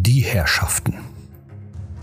Die 0.00 0.20
Herrschaften. 0.20 0.94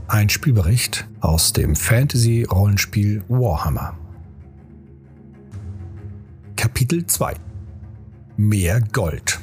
Ein 0.10 0.28
Spielbericht 0.28 1.08
aus 1.22 1.54
dem 1.54 1.78
Fantasy-Rollenspiel 1.78 3.24
Warhammer. 3.30 3.98
Kapitel 6.58 7.08
2 7.08 7.36
Mehr 8.36 8.82
Gold. 8.82 9.40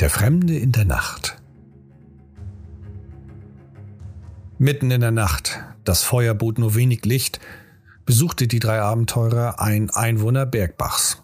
Der 0.00 0.08
Fremde 0.08 0.56
in 0.56 0.72
der 0.72 0.86
Nacht. 0.86 1.36
Mitten 4.56 4.90
in 4.90 5.02
der 5.02 5.10
Nacht, 5.10 5.62
das 5.84 6.02
Feuer 6.02 6.32
bot 6.32 6.58
nur 6.58 6.74
wenig 6.74 7.04
Licht, 7.04 7.38
besuchte 8.06 8.48
die 8.48 8.60
drei 8.60 8.80
Abenteurer 8.80 9.60
ein 9.60 9.90
Einwohner 9.90 10.46
Bergbachs. 10.46 11.22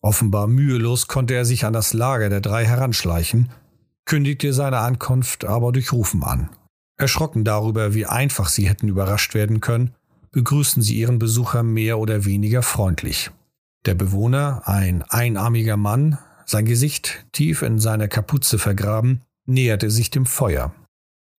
Offenbar 0.00 0.48
mühelos 0.48 1.06
konnte 1.06 1.34
er 1.34 1.44
sich 1.44 1.64
an 1.64 1.72
das 1.72 1.92
Lager 1.92 2.30
der 2.30 2.40
drei 2.40 2.66
heranschleichen, 2.66 3.48
kündigte 4.04 4.52
seine 4.52 4.78
Ankunft 4.78 5.44
aber 5.44 5.72
durch 5.72 5.92
Rufen 5.92 6.22
an. 6.22 6.50
Erschrocken 6.98 7.44
darüber, 7.44 7.94
wie 7.94 8.06
einfach 8.06 8.48
sie 8.48 8.68
hätten 8.68 8.88
überrascht 8.88 9.34
werden 9.34 9.60
können, 9.60 9.94
begrüßten 10.30 10.82
sie 10.82 10.96
ihren 10.96 11.18
Besucher 11.18 11.62
mehr 11.62 11.98
oder 11.98 12.24
weniger 12.24 12.62
freundlich. 12.62 13.30
Der 13.84 13.94
Bewohner, 13.94 14.62
ein 14.66 15.02
einarmiger 15.02 15.76
Mann, 15.76 16.18
sein 16.46 16.64
Gesicht 16.64 17.26
tief 17.32 17.62
in 17.62 17.78
seiner 17.78 18.08
Kapuze 18.08 18.58
vergraben, 18.58 19.22
näherte 19.46 19.90
sich 19.90 20.10
dem 20.10 20.26
Feuer. 20.26 20.72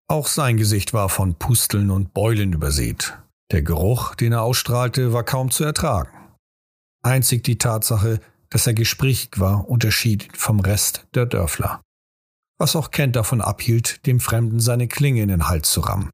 Auch 0.08 0.27
sein 0.27 0.58
Gesicht 0.58 0.94
war 0.94 1.09
von 1.09 1.36
Pusteln 1.36 1.89
und 1.89 2.14
Beulen 2.14 2.53
übersät. 2.53 3.17
Der 3.52 3.61
Geruch, 3.61 4.16
den 4.16 4.34
er 4.34 4.41
ausstrahlte, 4.41 5.14
war 5.14 5.23
kaum 5.23 5.52
zu 5.52 5.64
ertragen. 5.64 6.11
Einzig 7.02 7.44
die 7.44 7.58
Tatsache, 7.58 8.20
dass 8.50 8.67
er 8.67 8.73
gesprächig 8.73 9.39
war, 9.39 9.70
unterschied 9.70 10.27
vom 10.36 10.59
Rest 10.59 11.08
der 11.16 11.25
Dörfler. 11.25 11.81
Was 12.64 12.78
auch 12.78 12.92
Kent 12.92 13.17
davon 13.17 13.42
abhielt, 13.42 14.06
dem 14.06 14.22
Fremden 14.22 14.61
seine 14.61 14.88
Klinge 14.88 15.22
in 15.22 15.28
den 15.28 15.50
Hals 15.50 15.69
zu 15.69 15.81
rammen. 15.81 16.09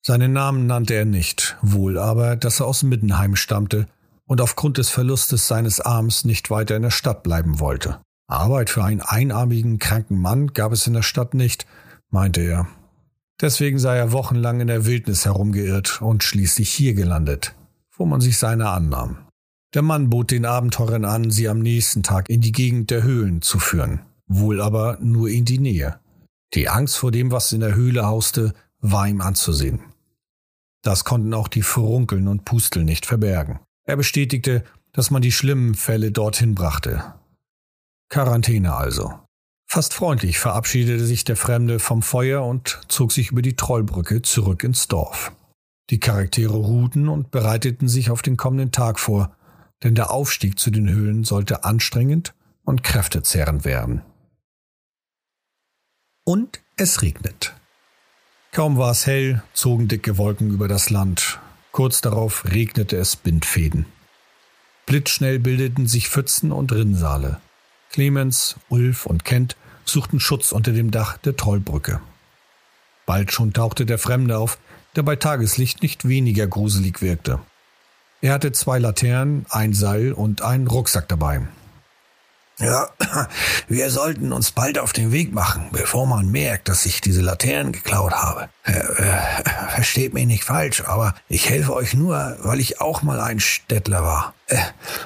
Seinen 0.00 0.32
Namen 0.32 0.68
nannte 0.68 0.94
er 0.94 1.04
nicht, 1.04 1.56
wohl 1.60 1.98
aber, 1.98 2.36
dass 2.36 2.60
er 2.60 2.66
aus 2.66 2.84
Middenheim 2.84 3.34
stammte 3.34 3.88
und 4.24 4.40
aufgrund 4.40 4.78
des 4.78 4.90
Verlustes 4.90 5.48
seines 5.48 5.80
Arms 5.80 6.24
nicht 6.24 6.50
weiter 6.50 6.76
in 6.76 6.82
der 6.82 6.92
Stadt 6.92 7.24
bleiben 7.24 7.58
wollte. 7.58 7.98
Arbeit 8.28 8.70
für 8.70 8.84
einen 8.84 9.00
einarmigen, 9.00 9.80
kranken 9.80 10.20
Mann 10.20 10.52
gab 10.52 10.70
es 10.70 10.86
in 10.86 10.92
der 10.92 11.02
Stadt 11.02 11.34
nicht, 11.34 11.66
meinte 12.10 12.42
er. 12.42 12.68
Deswegen 13.40 13.80
sei 13.80 13.98
er 13.98 14.12
wochenlang 14.12 14.60
in 14.60 14.68
der 14.68 14.86
Wildnis 14.86 15.24
herumgeirrt 15.24 16.00
und 16.00 16.22
schließlich 16.22 16.70
hier 16.70 16.94
gelandet, 16.94 17.56
wo 17.96 18.06
man 18.06 18.20
sich 18.20 18.38
seiner 18.38 18.70
annahm. 18.70 19.26
Der 19.74 19.82
Mann 19.82 20.10
bot 20.10 20.30
den 20.30 20.46
Abenteurern 20.46 21.04
an, 21.04 21.32
sie 21.32 21.48
am 21.48 21.58
nächsten 21.58 22.04
Tag 22.04 22.28
in 22.28 22.40
die 22.40 22.52
Gegend 22.52 22.92
der 22.92 23.02
Höhlen 23.02 23.42
zu 23.42 23.58
führen, 23.58 24.02
wohl 24.28 24.60
aber 24.60 24.98
nur 25.00 25.28
in 25.28 25.44
die 25.44 25.58
Nähe. 25.58 25.98
Die 26.54 26.68
Angst 26.68 26.96
vor 26.96 27.10
dem, 27.10 27.30
was 27.30 27.52
in 27.52 27.60
der 27.60 27.74
Höhle 27.74 28.06
hauste, 28.06 28.54
war 28.80 29.08
ihm 29.08 29.20
anzusehen. 29.20 29.80
Das 30.82 31.04
konnten 31.04 31.34
auch 31.34 31.48
die 31.48 31.62
Furunkeln 31.62 32.28
und 32.28 32.44
Pusteln 32.44 32.86
nicht 32.86 33.06
verbergen. 33.06 33.58
Er 33.84 33.96
bestätigte, 33.96 34.64
dass 34.92 35.10
man 35.10 35.22
die 35.22 35.32
schlimmen 35.32 35.74
Fälle 35.74 36.12
dorthin 36.12 36.54
brachte. 36.54 37.14
Quarantäne 38.08 38.74
also. 38.74 39.12
Fast 39.66 39.92
freundlich 39.92 40.38
verabschiedete 40.38 41.04
sich 41.04 41.24
der 41.24 41.36
Fremde 41.36 41.78
vom 41.78 42.00
Feuer 42.00 42.44
und 42.44 42.80
zog 42.88 43.12
sich 43.12 43.30
über 43.30 43.42
die 43.42 43.56
Trollbrücke 43.56 44.22
zurück 44.22 44.64
ins 44.64 44.88
Dorf. 44.88 45.32
Die 45.90 46.00
Charaktere 46.00 46.56
ruhten 46.56 47.08
und 47.08 47.30
bereiteten 47.30 47.88
sich 47.88 48.10
auf 48.10 48.22
den 48.22 48.38
kommenden 48.38 48.72
Tag 48.72 48.98
vor, 48.98 49.36
denn 49.82 49.94
der 49.94 50.10
Aufstieg 50.10 50.58
zu 50.58 50.70
den 50.70 50.88
Höhlen 50.88 51.24
sollte 51.24 51.64
anstrengend 51.64 52.34
und 52.64 52.82
kräftezehrend 52.82 53.64
werden. 53.64 54.02
Und 56.28 56.60
es 56.76 57.00
regnet. 57.00 57.54
Kaum 58.52 58.76
war 58.76 58.90
es 58.90 59.06
hell, 59.06 59.42
zogen 59.54 59.88
dicke 59.88 60.18
Wolken 60.18 60.50
über 60.50 60.68
das 60.68 60.90
Land. 60.90 61.38
Kurz 61.72 62.02
darauf 62.02 62.44
regnete 62.44 62.98
es 62.98 63.16
Bindfäden. 63.16 63.86
Blitzschnell 64.84 65.38
bildeten 65.38 65.86
sich 65.86 66.10
Pfützen 66.10 66.52
und 66.52 66.70
Rinnsale. 66.70 67.40
Clemens, 67.92 68.56
Ulf 68.68 69.06
und 69.06 69.24
Kent 69.24 69.56
suchten 69.86 70.20
Schutz 70.20 70.52
unter 70.52 70.72
dem 70.72 70.90
Dach 70.90 71.16
der 71.16 71.34
Trollbrücke. 71.34 71.98
Bald 73.06 73.32
schon 73.32 73.54
tauchte 73.54 73.86
der 73.86 73.96
Fremde 73.96 74.36
auf, 74.36 74.58
der 74.96 75.04
bei 75.04 75.16
Tageslicht 75.16 75.80
nicht 75.80 76.06
weniger 76.06 76.46
gruselig 76.46 77.00
wirkte. 77.00 77.40
Er 78.20 78.34
hatte 78.34 78.52
zwei 78.52 78.78
Laternen, 78.78 79.46
ein 79.48 79.72
Seil 79.72 80.12
und 80.12 80.42
einen 80.42 80.66
Rucksack 80.66 81.08
dabei. 81.08 81.48
Ja, 82.58 82.90
wir 83.68 83.90
sollten 83.90 84.32
uns 84.32 84.50
bald 84.50 84.78
auf 84.78 84.92
den 84.92 85.12
Weg 85.12 85.32
machen, 85.32 85.68
bevor 85.70 86.06
man 86.06 86.28
merkt, 86.28 86.68
dass 86.68 86.86
ich 86.86 87.00
diese 87.00 87.20
Laternen 87.20 87.72
geklaut 87.72 88.12
habe. 88.12 88.48
Äh, 88.64 88.72
äh, 88.72 89.20
versteht 89.70 90.12
mich 90.12 90.26
nicht 90.26 90.44
falsch, 90.44 90.82
aber 90.84 91.14
ich 91.28 91.48
helfe 91.48 91.72
euch 91.74 91.94
nur, 91.94 92.36
weil 92.42 92.58
ich 92.58 92.80
auch 92.80 93.02
mal 93.02 93.20
ein 93.20 93.38
Städtler 93.38 94.02
war. 94.02 94.34
Äh, 94.48 94.58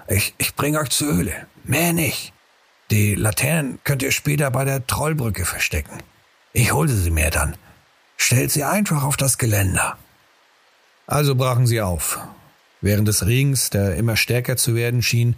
ich 0.08 0.34
ich 0.38 0.54
bringe 0.54 0.80
euch 0.80 0.88
zur 0.88 1.14
Höhle. 1.14 1.34
Mehr 1.64 1.92
nicht. 1.92 2.32
Die 2.91 3.14
Laternen 3.14 3.78
könnt 3.84 4.02
ihr 4.02 4.12
später 4.12 4.50
bei 4.50 4.64
der 4.64 4.86
Trollbrücke 4.86 5.44
verstecken. 5.44 5.98
Ich 6.54 6.72
hole 6.72 6.88
sie 6.88 7.10
mir 7.10 7.30
dann. 7.30 7.56
Stellt 8.16 8.50
sie 8.50 8.64
einfach 8.64 9.02
auf 9.02 9.16
das 9.16 9.36
Geländer. 9.36 9.96
Also 11.06 11.34
brachen 11.34 11.66
sie 11.66 11.82
auf. 11.82 12.18
Während 12.80 13.08
des 13.08 13.26
Regens, 13.26 13.70
der 13.70 13.96
immer 13.96 14.16
stärker 14.16 14.56
zu 14.56 14.74
werden 14.74 15.02
schien, 15.02 15.36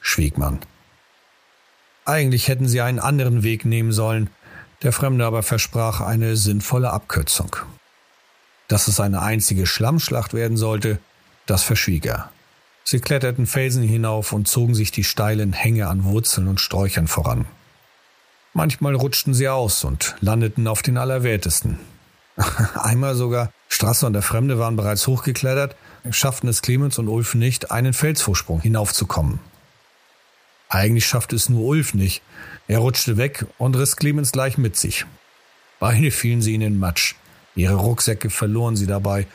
schwieg 0.00 0.38
man. 0.38 0.60
Eigentlich 2.06 2.46
hätten 2.46 2.68
sie 2.68 2.80
einen 2.80 3.00
anderen 3.00 3.42
Weg 3.42 3.64
nehmen 3.64 3.90
sollen, 3.92 4.30
der 4.82 4.92
Fremde 4.92 5.26
aber 5.26 5.42
versprach 5.42 6.00
eine 6.00 6.36
sinnvolle 6.36 6.92
Abkürzung. 6.92 7.56
Dass 8.68 8.86
es 8.86 9.00
eine 9.00 9.22
einzige 9.22 9.66
Schlammschlacht 9.66 10.32
werden 10.32 10.56
sollte, 10.56 11.00
das 11.46 11.64
verschwieg 11.64 12.06
er. 12.06 12.30
Sie 12.84 13.00
kletterten 13.00 13.46
Felsen 13.46 13.82
hinauf 13.82 14.32
und 14.32 14.46
zogen 14.46 14.76
sich 14.76 14.92
die 14.92 15.02
steilen 15.02 15.52
Hänge 15.52 15.88
an 15.88 16.04
Wurzeln 16.04 16.46
und 16.46 16.60
Sträuchern 16.60 17.08
voran. 17.08 17.46
Manchmal 18.54 18.94
rutschten 18.94 19.34
sie 19.34 19.48
aus 19.48 19.82
und 19.82 20.14
landeten 20.20 20.68
auf 20.68 20.82
den 20.82 20.98
Allerwertesten. 20.98 21.80
Einmal 22.74 23.16
sogar, 23.16 23.50
Strasser 23.68 24.06
und 24.06 24.12
der 24.12 24.22
Fremde 24.22 24.60
waren 24.60 24.76
bereits 24.76 25.08
hochgeklettert, 25.08 25.74
schafften 26.10 26.48
es 26.48 26.62
Clemens 26.62 26.98
und 26.98 27.08
Ulf 27.08 27.34
nicht, 27.34 27.72
einen 27.72 27.92
Felsvorsprung 27.92 28.60
hinaufzukommen. 28.60 29.40
Eigentlich 30.76 31.06
schaffte 31.06 31.34
es 31.34 31.48
nur 31.48 31.64
Ulf 31.64 31.94
nicht. 31.94 32.20
Er 32.68 32.80
rutschte 32.80 33.16
weg 33.16 33.46
und 33.56 33.78
riss 33.78 33.96
Clemens 33.96 34.30
gleich 34.30 34.58
mit 34.58 34.76
sich. 34.76 35.06
Beide 35.80 36.10
fielen 36.10 36.42
sie 36.42 36.54
in 36.54 36.60
den 36.60 36.78
Matsch. 36.78 37.14
Ihre 37.54 37.76
Rucksäcke 37.76 38.28
verloren 38.28 38.76
sie 38.76 38.86
dabei, 38.86 39.26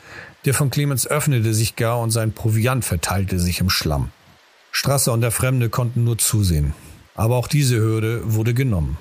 der 0.44 0.54
von 0.54 0.70
Clemens 0.70 1.04
öffnete 1.04 1.52
sich 1.52 1.74
gar 1.74 1.98
und 1.98 2.12
sein 2.12 2.30
Proviant 2.32 2.84
verteilte 2.84 3.40
sich 3.40 3.58
im 3.58 3.70
Schlamm. 3.70 4.12
Strasser 4.70 5.12
und 5.12 5.20
der 5.20 5.32
Fremde 5.32 5.68
konnten 5.68 6.04
nur 6.04 6.16
zusehen. 6.16 6.74
Aber 7.16 7.34
auch 7.34 7.48
diese 7.48 7.76
Hürde 7.76 8.20
wurde 8.34 8.54
genommen. 8.54 8.96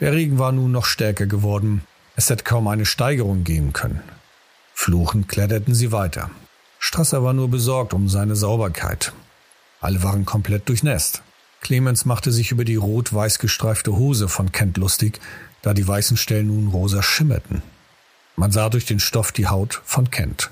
Der 0.00 0.12
Regen 0.12 0.38
war 0.38 0.52
nun 0.52 0.70
noch 0.70 0.84
stärker 0.84 1.24
geworden. 1.24 1.80
Es 2.14 2.28
hätte 2.28 2.44
kaum 2.44 2.68
eine 2.68 2.84
Steigerung 2.84 3.42
geben 3.42 3.72
können. 3.72 4.02
Fluchend 4.74 5.30
kletterten 5.30 5.74
sie 5.74 5.92
weiter. 5.92 6.30
Strasser 6.78 7.24
war 7.24 7.32
nur 7.32 7.48
besorgt 7.48 7.94
um 7.94 8.10
seine 8.10 8.36
Sauberkeit. 8.36 9.14
Alle 9.80 10.02
waren 10.02 10.26
komplett 10.26 10.68
durchnässt. 10.68 11.22
Clemens 11.64 12.04
machte 12.04 12.30
sich 12.30 12.52
über 12.52 12.64
die 12.64 12.76
rot-weiß 12.76 13.40
gestreifte 13.40 13.96
Hose 13.96 14.28
von 14.28 14.52
Kent 14.52 14.76
lustig, 14.76 15.18
da 15.62 15.74
die 15.74 15.88
weißen 15.88 16.16
Stellen 16.16 16.48
nun 16.48 16.68
rosa 16.68 17.02
schimmerten. 17.02 17.62
Man 18.36 18.52
sah 18.52 18.68
durch 18.68 18.84
den 18.84 19.00
Stoff 19.00 19.32
die 19.32 19.48
Haut 19.48 19.80
von 19.84 20.10
Kent. 20.10 20.50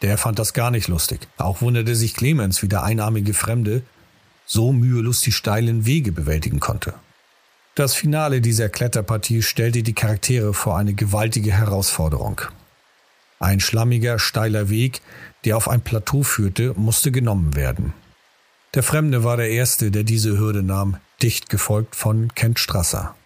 Der 0.00 0.16
fand 0.16 0.38
das 0.38 0.54
gar 0.54 0.70
nicht 0.70 0.88
lustig. 0.88 1.28
Auch 1.36 1.60
wunderte 1.60 1.94
sich 1.94 2.14
Clemens, 2.14 2.62
wie 2.62 2.68
der 2.68 2.84
einarmige 2.84 3.34
Fremde 3.34 3.82
so 4.46 4.72
mühelos 4.72 5.20
die 5.20 5.30
steilen 5.30 5.84
Wege 5.84 6.10
bewältigen 6.10 6.58
konnte. 6.58 6.94
Das 7.74 7.94
Finale 7.94 8.40
dieser 8.40 8.70
Kletterpartie 8.70 9.42
stellte 9.42 9.82
die 9.82 9.92
Charaktere 9.92 10.54
vor 10.54 10.78
eine 10.78 10.94
gewaltige 10.94 11.52
Herausforderung. 11.52 12.40
Ein 13.38 13.60
schlammiger, 13.60 14.18
steiler 14.18 14.70
Weg, 14.70 15.02
der 15.44 15.58
auf 15.58 15.68
ein 15.68 15.82
Plateau 15.82 16.22
führte, 16.22 16.72
musste 16.76 17.12
genommen 17.12 17.54
werden. 17.54 17.92
Der 18.74 18.84
Fremde 18.84 19.24
war 19.24 19.36
der 19.36 19.50
Erste, 19.50 19.90
der 19.90 20.04
diese 20.04 20.38
Hürde 20.38 20.62
nahm, 20.62 20.96
dicht 21.22 21.48
gefolgt 21.48 21.96
von 21.96 22.32
Kent 22.36 22.60
Strasser. 22.60 23.16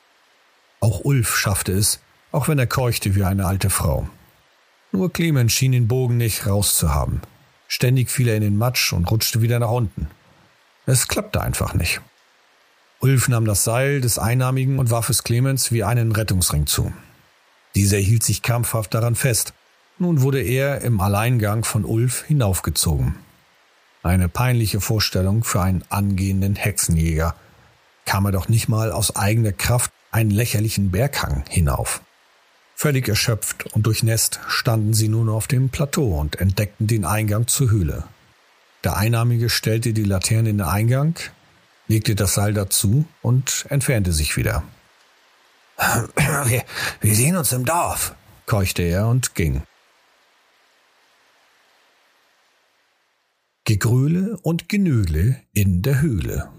Auch 0.81 1.05
Ulf 1.05 1.37
schaffte 1.37 1.73
es, 1.73 2.01
auch 2.33 2.49
wenn 2.49 2.59
er 2.59 2.67
keuchte 2.67 3.15
wie 3.15 3.25
eine 3.25 3.45
alte 3.45 3.69
Frau. 3.69 4.09
Nur 4.91 5.13
Clemens 5.13 5.53
schien 5.53 5.73
den 5.73 5.87
Bogen 5.87 6.17
nicht 6.17 6.47
rauszuhaben. 6.47 7.21
Ständig 7.69 8.11
fiel 8.11 8.29
er 8.29 8.37
in 8.37 8.43
den 8.43 8.57
Matsch 8.57 8.95
und 8.95 9.11
rutschte 9.11 9.43
wieder 9.43 9.59
nach 9.59 9.71
unten. 9.71 10.09
Es 10.87 11.09
klappte 11.09 11.43
einfach 11.43 11.75
nicht. 11.75 12.01
Ulf 13.01 13.29
nahm 13.29 13.45
das 13.45 13.65
Seil 13.65 14.01
des 14.01 14.19
Einnahmigen 14.19 14.79
und 14.79 14.91
warf 14.91 15.11
es 15.11 15.25
Clemens 15.25 15.73
wie 15.73 15.85
einen 15.85 16.13
Rettungsring 16.13 16.67
zu. 16.67 16.91
Dieser 17.75 17.99
hielt 17.99 18.23
sich 18.23 18.41
kampfhaft 18.41 18.95
daran 18.95 19.15
fest. 19.15 19.53
Nun 19.99 20.23
wurde 20.23 20.41
er 20.41 20.81
im 20.81 21.01
Alleingang 21.01 21.65
von 21.65 21.85
Ulf 21.85 22.25
hinaufgezogen. 22.25 23.17
Eine 24.05 24.29
peinliche 24.29 24.83
Vorstellung 24.83 25.45
für 25.45 25.63
einen 25.63 25.83
angehenden 25.89 26.57
Hexenjäger. 26.57 27.35
Kam 28.05 28.27
er 28.27 28.33
doch 28.33 28.51
nicht 28.51 28.69
mal 28.69 28.93
aus 28.93 29.17
eigener 29.17 29.53
Kraft 29.53 29.91
einen 30.11 30.31
lächerlichen 30.31 30.91
Berghang 30.91 31.43
hinauf. 31.49 32.03
Völlig 32.77 33.09
erschöpft 33.09 33.65
und 33.73 33.87
durchnässt 33.87 34.41
standen 34.47 34.93
sie 34.93 35.09
nun 35.09 35.31
auf 35.31 35.47
dem 35.47 35.71
Plateau 35.71 36.21
und 36.21 36.39
entdeckten 36.39 36.87
den 36.87 37.07
Eingang 37.07 37.47
zur 37.47 37.71
Höhle. 37.71 38.05
Der 38.85 38.99
Einnahmige 38.99 39.49
stellte 39.49 39.95
die 39.95 40.05
Laterne 40.05 40.51
in 40.51 40.59
den 40.59 40.67
Eingang, 40.67 41.15
legte 41.89 42.15
das 42.15 42.35
Seil 42.35 42.53
dazu 42.53 43.07
und 43.23 43.65
entfernte 43.71 44.13
sich 44.13 44.37
wieder. 44.37 44.65
Wir, 46.45 46.63
wir 47.01 47.15
sehen 47.15 47.39
uns 47.39 47.53
im 47.53 47.65
Dorf, 47.65 48.15
keuchte 48.45 48.83
er 48.83 49.09
und 49.09 49.35
ging. 49.35 49.63
Gegröle 53.67 54.37
und 54.43 54.69
Genöle 54.69 55.41
in 55.55 55.81
der 55.81 56.03
Höhle. 56.03 56.51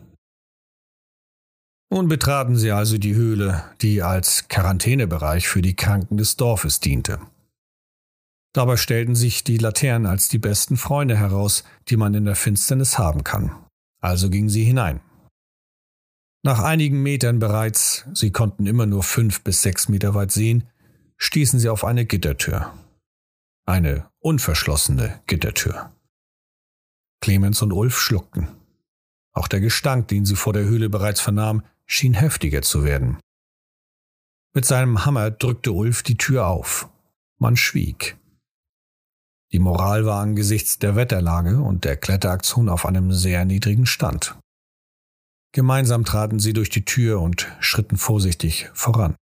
Nun 1.92 2.07
betraten 2.07 2.56
sie 2.56 2.72
also 2.72 2.98
die 2.98 3.13
Höhle, 3.13 3.63
die 3.81 4.02
als 4.02 4.48
Quarantänebereich 4.48 5.48
für 5.48 5.62
die 5.62 5.75
Kranken 5.75 6.18
des 6.18 6.36
Dorfes 6.36 6.80
diente. 6.80 7.19
Dabei 8.54 8.75
stellten 8.75 9.16
sich 9.16 9.44
die 9.44 9.57
Laternen 9.57 10.07
als 10.07 10.30
die 10.30 10.40
besten 10.40 10.78
Freunde 10.78 11.16
heraus, 11.16 11.63
die 11.90 11.98
man 11.98 12.16
in 12.16 12.25
der 12.25 12.36
Finsternis 12.36 12.98
haben 12.98 13.24
kann. 13.24 13.56
Also 14.01 14.31
gingen 14.31 14.50
sie 14.50 14.63
hinein. 14.63 15.00
Nach 16.44 16.60
einigen 16.63 17.04
Metern 17.04 17.38
bereits, 17.38 18.06
sie 18.13 18.31
konnten 18.31 18.66
immer 18.66 18.88
nur 18.88 19.04
fünf 19.04 19.44
bis 19.44 19.62
sechs 19.62 19.90
Meter 19.90 20.16
weit 20.16 20.31
sehen, 20.31 20.63
stießen 21.18 21.60
sie 21.60 21.69
auf 21.69 21.86
eine 21.86 22.06
Gittertür. 22.06 22.74
Eine 23.68 24.10
unverschlossene 24.19 25.22
Gittertür. 25.28 25.95
Clemens 27.25 27.63
und 27.63 27.74
Ulf 27.74 27.98
schluckten. 27.98 28.50
Auch 29.33 29.48
der 29.48 29.60
Gestank, 29.60 30.10
den 30.10 30.25
sie 30.25 30.36
vor 30.36 30.54
der 30.54 30.66
Höhle 30.66 30.89
bereits 30.89 31.19
vernahmen, 31.19 31.63
schien 31.88 32.13
heftiger 32.13 32.62
zu 32.62 32.83
werden. 32.83 33.18
Mit 34.54 34.66
seinem 34.66 35.07
Hammer 35.07 35.31
drückte 35.31 35.72
Ulf 35.72 36.04
die 36.04 36.18
Tür 36.18 36.45
auf. 36.45 36.88
Man 37.39 37.57
schwieg. 37.57 38.16
Die 39.51 39.57
Moral 39.57 40.06
war 40.06 40.22
angesichts 40.22 40.77
der 40.77 40.95
Wetterlage 40.95 41.63
und 41.63 41.83
der 41.83 41.98
Kletteraktion 41.98 42.69
auf 42.69 42.86
einem 42.86 43.12
sehr 43.12 43.44
niedrigen 43.44 43.88
Stand. 43.88 44.38
Gemeinsam 45.51 46.06
traten 46.06 46.38
sie 46.38 46.54
durch 46.54 46.69
die 46.69 46.86
Tür 46.86 47.22
und 47.22 47.51
schritten 47.60 47.98
vorsichtig 47.98 48.69
voran. 48.75 49.16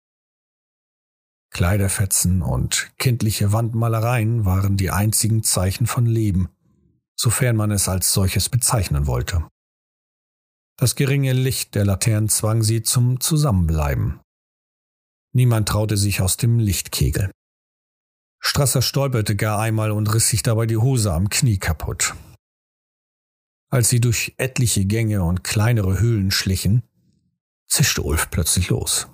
Kleiderfetzen 1.51 2.43
und 2.43 2.91
kindliche 2.99 3.53
Wandmalereien 3.53 4.45
waren 4.45 4.77
die 4.77 4.91
einzigen 4.91 5.45
Zeichen 5.45 5.87
von 5.87 6.05
Leben, 6.05 6.49
sofern 7.23 7.55
man 7.55 7.71
es 7.71 7.89
als 7.89 8.13
solches 8.13 8.49
bezeichnen 8.49 9.07
wollte. 9.07 9.47
Das 10.77 10.97
geringe 10.97 11.33
Licht 11.33 11.77
der 11.77 11.85
Laternen 11.85 12.29
zwang 12.29 12.65
sie 12.65 12.83
zum 12.83 13.21
Zusammenbleiben. 13.21 14.21
Niemand 15.33 15.69
traute 15.69 15.97
sich 15.97 16.21
aus 16.21 16.37
dem 16.37 16.59
Lichtkegel. 16.59 17.31
Strasser 18.41 18.83
stolperte 18.83 19.37
gar 19.37 19.61
einmal 19.61 19.93
und 19.93 20.13
riss 20.13 20.31
sich 20.31 20.43
dabei 20.43 20.67
die 20.67 20.79
Hose 20.79 21.13
am 21.13 21.29
Knie 21.29 21.59
kaputt. 21.59 22.15
Als 23.71 23.89
sie 23.89 24.01
durch 24.01 24.35
etliche 24.39 24.85
Gänge 24.85 25.23
und 25.23 25.45
kleinere 25.45 26.01
Höhlen 26.01 26.33
schlichen, 26.33 26.83
zischte 27.69 28.03
Ulf 28.03 28.31
plötzlich 28.31 28.69
los. 28.69 29.07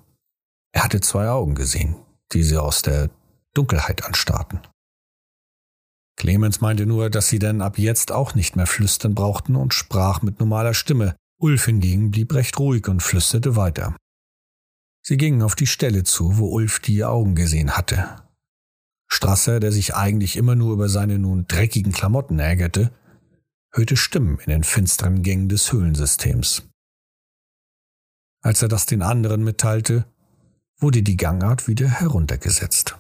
Er 0.72 0.82
hatte 0.82 1.02
zwei 1.02 1.28
Augen 1.28 1.54
gesehen, 1.54 1.96
die 2.32 2.42
sie 2.42 2.56
aus 2.56 2.80
der 2.80 3.10
Dunkelheit 3.52 4.02
anstarrten. 4.04 4.60
Clemens 6.18 6.60
meinte 6.60 6.84
nur, 6.84 7.10
dass 7.10 7.28
sie 7.28 7.38
denn 7.38 7.62
ab 7.62 7.78
jetzt 7.78 8.10
auch 8.10 8.34
nicht 8.34 8.56
mehr 8.56 8.66
flüstern 8.66 9.14
brauchten 9.14 9.54
und 9.54 9.72
sprach 9.72 10.20
mit 10.20 10.40
normaler 10.40 10.74
Stimme. 10.74 11.14
Ulf 11.40 11.66
hingegen 11.66 12.10
blieb 12.10 12.34
recht 12.34 12.58
ruhig 12.58 12.88
und 12.88 13.04
flüsterte 13.04 13.54
weiter. 13.54 13.96
Sie 15.00 15.16
gingen 15.16 15.42
auf 15.42 15.54
die 15.54 15.68
Stelle 15.68 16.02
zu, 16.02 16.36
wo 16.36 16.48
Ulf 16.48 16.80
die 16.80 17.04
Augen 17.04 17.36
gesehen 17.36 17.76
hatte. 17.76 18.16
Strasser, 19.06 19.60
der 19.60 19.70
sich 19.70 19.94
eigentlich 19.94 20.36
immer 20.36 20.56
nur 20.56 20.72
über 20.72 20.88
seine 20.88 21.20
nun 21.20 21.46
dreckigen 21.46 21.92
Klamotten 21.92 22.40
ärgerte, 22.40 22.92
hörte 23.70 23.96
Stimmen 23.96 24.38
in 24.40 24.50
den 24.50 24.64
finsteren 24.64 25.22
Gängen 25.22 25.48
des 25.48 25.72
Höhlensystems. 25.72 26.68
Als 28.42 28.60
er 28.60 28.68
das 28.68 28.86
den 28.86 29.02
anderen 29.02 29.44
mitteilte, 29.44 30.04
wurde 30.78 31.04
die 31.04 31.16
Gangart 31.16 31.68
wieder 31.68 31.88
heruntergesetzt. 31.88 32.98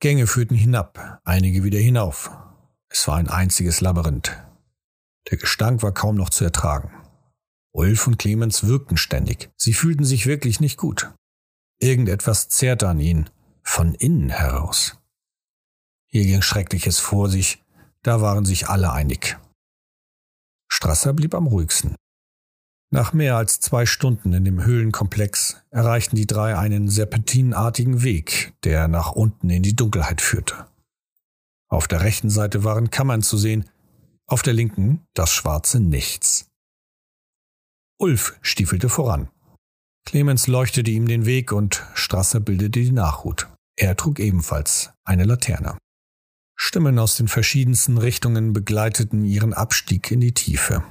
Gänge 0.00 0.26
führten 0.26 0.54
hinab, 0.54 1.20
einige 1.24 1.62
wieder 1.62 1.78
hinauf. 1.78 2.30
Es 2.88 3.06
war 3.06 3.16
ein 3.16 3.28
einziges 3.28 3.82
Labyrinth. 3.82 4.34
Der 5.30 5.36
Gestank 5.36 5.82
war 5.82 5.92
kaum 5.92 6.16
noch 6.16 6.30
zu 6.30 6.42
ertragen. 6.42 6.90
Ulf 7.72 8.06
und 8.06 8.18
Clemens 8.18 8.64
wirkten 8.64 8.96
ständig. 8.96 9.50
Sie 9.56 9.74
fühlten 9.74 10.04
sich 10.04 10.24
wirklich 10.24 10.58
nicht 10.58 10.78
gut. 10.78 11.12
Irgendetwas 11.78 12.48
zerrte 12.48 12.88
an 12.88 12.98
ihnen, 12.98 13.28
von 13.62 13.94
innen 13.94 14.30
heraus. 14.30 14.98
Hier 16.06 16.24
ging 16.24 16.42
Schreckliches 16.42 16.98
vor 16.98 17.28
sich, 17.28 17.62
da 18.02 18.22
waren 18.22 18.46
sich 18.46 18.68
alle 18.68 18.92
einig. 18.92 19.38
Strasser 20.66 21.12
blieb 21.12 21.34
am 21.34 21.46
ruhigsten. 21.46 21.94
Nach 22.92 23.12
mehr 23.12 23.36
als 23.36 23.60
zwei 23.60 23.86
Stunden 23.86 24.32
in 24.32 24.44
dem 24.44 24.64
Höhlenkomplex 24.64 25.62
erreichten 25.70 26.16
die 26.16 26.26
drei 26.26 26.58
einen 26.58 26.88
serpentinartigen 26.88 28.02
Weg, 28.02 28.54
der 28.64 28.88
nach 28.88 29.12
unten 29.12 29.48
in 29.48 29.62
die 29.62 29.76
Dunkelheit 29.76 30.20
führte. 30.20 30.66
Auf 31.68 31.86
der 31.86 32.00
rechten 32.00 32.30
Seite 32.30 32.64
waren 32.64 32.90
Kammern 32.90 33.22
zu 33.22 33.38
sehen, 33.38 33.70
auf 34.26 34.42
der 34.42 34.54
linken 34.54 35.06
das 35.14 35.32
schwarze 35.32 35.78
Nichts. 35.78 36.48
Ulf 37.96 38.36
stiefelte 38.42 38.88
voran. 38.88 39.28
Clemens 40.04 40.48
leuchtete 40.48 40.90
ihm 40.90 41.06
den 41.06 41.26
Weg 41.26 41.52
und 41.52 41.86
Strasser 41.94 42.40
bildete 42.40 42.80
die 42.80 42.92
Nachhut. 42.92 43.48
Er 43.76 43.96
trug 43.96 44.18
ebenfalls 44.18 44.90
eine 45.04 45.24
Laterne. 45.24 45.78
Stimmen 46.56 46.98
aus 46.98 47.16
den 47.16 47.28
verschiedensten 47.28 47.98
Richtungen 47.98 48.52
begleiteten 48.52 49.24
ihren 49.24 49.54
Abstieg 49.54 50.10
in 50.10 50.20
die 50.20 50.34
Tiefe. 50.34 50.82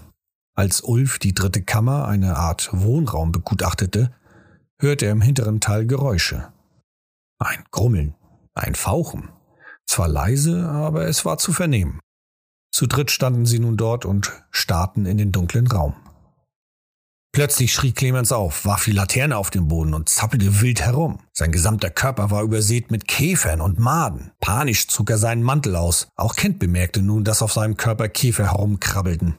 Als 0.59 0.81
Ulf 0.81 1.19
die 1.19 1.33
dritte 1.33 1.61
Kammer, 1.61 2.06
eine 2.09 2.35
Art 2.35 2.67
Wohnraum, 2.73 3.31
begutachtete, 3.31 4.11
hörte 4.77 5.06
er 5.06 5.13
im 5.13 5.21
hinteren 5.21 5.61
Teil 5.61 5.88
Geräusche. 5.88 6.51
Ein 7.38 7.63
Grummeln, 7.71 8.15
ein 8.56 8.75
Fauchen. 8.75 9.29
Zwar 9.88 10.09
leise, 10.09 10.67
aber 10.67 11.07
es 11.07 11.23
war 11.23 11.38
zu 11.38 11.53
vernehmen. 11.53 12.01
Zu 12.73 12.88
dritt 12.88 13.09
standen 13.09 13.45
sie 13.45 13.59
nun 13.59 13.77
dort 13.77 14.03
und 14.03 14.33
starrten 14.51 15.06
in 15.06 15.17
den 15.17 15.31
dunklen 15.31 15.65
Raum. 15.65 15.95
Plötzlich 17.31 17.73
schrie 17.73 17.94
Clemens 17.94 18.33
auf, 18.33 18.66
warf 18.66 18.83
die 18.83 18.92
Laterne 18.92 19.37
auf 19.37 19.51
den 19.51 19.69
Boden 19.69 19.94
und 19.94 20.09
zappelte 20.09 20.59
wild 20.59 20.81
herum. 20.81 21.21
Sein 21.31 21.54
gesamter 21.54 21.89
Körper 21.89 22.31
war 22.31 22.44
übersät 22.44 22.92
mit 22.92 23.07
Käfern 23.07 23.61
und 23.61 23.80
Maden. 23.80 24.31
Panisch 24.42 24.89
zog 24.89 25.09
er 25.09 25.19
seinen 25.19 25.42
Mantel 25.42 25.78
aus. 25.78 26.09
Auch 26.18 26.35
Kent 26.35 26.59
bemerkte 26.59 27.01
nun, 27.01 27.23
dass 27.23 27.42
auf 27.42 27.54
seinem 27.54 27.78
Körper 27.78 28.09
Käfer 28.09 28.51
herumkrabbelten. 28.51 29.37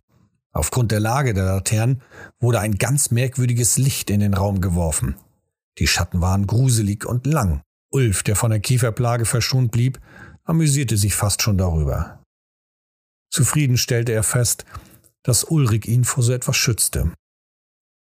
Aufgrund 0.53 0.91
der 0.91 1.01
Lage 1.01 1.33
der 1.33 1.45
Laternen 1.45 2.03
wurde 2.41 2.61
ein 2.61 2.77
ganz 2.77 3.11
merkwürdiges 3.11 3.79
Licht 3.79 4.11
in 4.11 4.21
den 4.21 4.35
Raum 4.35 4.61
geworfen. 4.61 5.15
Die 5.79 5.87
Schatten 5.87 6.21
waren 6.21 6.47
gruselig 6.47 7.07
und 7.07 7.27
lang. 7.27 7.63
Ulf, 7.91 8.23
der 8.23 8.37
von 8.37 8.51
der 8.51 8.61
Käferplage 8.61 9.25
verschont 9.25 9.71
blieb, 9.71 10.01
amüsierte 10.45 10.97
sich 10.97 11.15
fast 11.15 11.43
schon 11.43 11.59
darüber. 11.59 12.23
Zufrieden 13.31 13.77
stellte 13.77 14.13
er 14.13 14.25
fest, 14.25 14.65
dass 15.23 15.45
Ulrich 15.45 15.87
ihn 15.87 16.05
vor 16.05 16.23
so 16.23 16.33
etwas 16.33 16.57
schützte. 16.57 17.13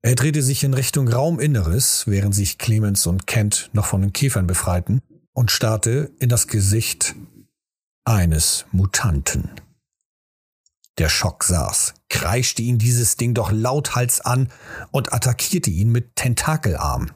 Er 0.03 0.17
drehte 0.17 0.43
sich 0.43 0.65
in 0.65 0.75
Richtung 0.75 1.07
Rauminneres, 1.07 2.09
während 2.09 2.35
sich 2.35 2.59
Clemens 2.59 3.07
und 3.07 3.29
Kent 3.29 3.71
noch 3.73 3.87
von 3.87 4.01
den 4.01 4.13
Käfern 4.13 4.49
befreiten, 4.49 5.01
und 5.33 5.51
starrte 5.51 6.11
in 6.19 6.29
das 6.29 6.49
Gesicht 6.49 7.15
eines 8.05 8.67
Mutanten. 8.73 9.51
Der 10.99 11.09
Schock 11.09 11.45
saß, 11.45 11.95
kreischte 12.23 12.63
ihn 12.63 12.79
dieses 12.79 13.17
Ding 13.17 13.35
doch 13.35 13.51
lauthals 13.51 14.21
an 14.21 14.49
und 14.93 15.13
attackierte 15.13 15.71
ihn 15.71 15.91
mit 15.91 16.15
Tentakelarm. 16.15 17.11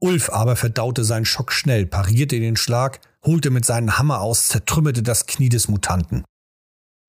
Ulf 0.00 0.28
aber 0.28 0.54
verdaute 0.56 1.02
seinen 1.02 1.24
Schock 1.24 1.50
schnell, 1.50 1.86
parierte 1.86 2.38
den 2.38 2.56
Schlag, 2.56 3.00
holte 3.24 3.48
mit 3.48 3.64
seinem 3.64 3.98
Hammer 3.98 4.20
aus, 4.20 4.48
zertrümmerte 4.48 5.02
das 5.02 5.24
Knie 5.26 5.48
des 5.48 5.68
Mutanten. 5.68 6.24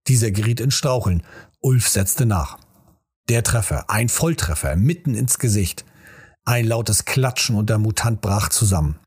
Dieser 0.07 0.31
geriet 0.31 0.61
in 0.61 0.71
Straucheln. 0.71 1.23
Ulf 1.59 1.89
setzte 1.89 2.25
nach. 2.25 2.57
Der 3.27 3.43
Treffer, 3.43 3.89
ein 3.89 4.07
Volltreffer, 4.07 4.77
mitten 4.77 5.13
ins 5.13 5.39
Gesicht. 5.39 5.83
Ein 6.45 6.65
lautes 6.65 7.03
Klatschen 7.03 7.57
und 7.57 7.69
der 7.69 7.79
Mutant 7.79 8.21
brach 8.21 8.47
zusammen. 8.47 8.97